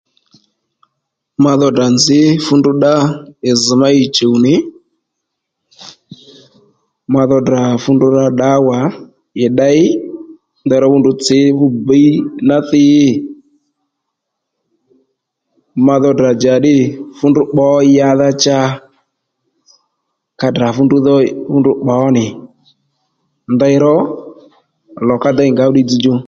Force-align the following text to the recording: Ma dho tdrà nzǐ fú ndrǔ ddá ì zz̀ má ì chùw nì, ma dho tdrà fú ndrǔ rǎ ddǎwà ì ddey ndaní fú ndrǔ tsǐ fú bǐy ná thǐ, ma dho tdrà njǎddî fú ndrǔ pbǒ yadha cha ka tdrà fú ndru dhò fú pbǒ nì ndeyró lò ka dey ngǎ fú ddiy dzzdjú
Ma 1.43 1.51
dho 1.59 1.67
tdrà 1.71 1.87
nzǐ 1.95 2.19
fú 2.45 2.53
ndrǔ 2.57 2.71
ddá 2.75 2.93
ì 3.49 3.51
zz̀ 3.61 3.75
má 3.81 3.87
ì 4.01 4.03
chùw 4.15 4.35
nì, 4.43 4.53
ma 7.13 7.21
dho 7.29 7.37
tdrà 7.41 7.63
fú 7.81 7.89
ndrǔ 7.93 8.07
rǎ 8.17 8.25
ddǎwà 8.33 8.77
ì 9.43 9.45
ddey 9.51 9.81
ndaní 10.65 10.85
fú 10.91 10.97
ndrǔ 10.99 11.11
tsǐ 11.23 11.37
fú 11.57 11.65
bǐy 11.87 12.09
ná 12.47 12.57
thǐ, 12.69 12.81
ma 15.85 15.95
dho 16.01 16.09
tdrà 16.13 16.29
njǎddî 16.35 16.75
fú 17.17 17.25
ndrǔ 17.29 17.41
pbǒ 17.51 17.65
yadha 17.97 18.29
cha 18.43 18.59
ka 20.39 20.47
tdrà 20.51 20.67
fú 20.75 20.81
ndru 20.85 20.97
dhò 21.05 21.15
fú 21.49 21.57
pbǒ 21.83 21.97
nì 22.17 22.25
ndeyró 23.53 23.95
lò 25.07 25.15
ka 25.23 25.29
dey 25.37 25.49
ngǎ 25.51 25.63
fú 25.67 25.71
ddiy 25.73 25.87
dzzdjú 25.87 26.13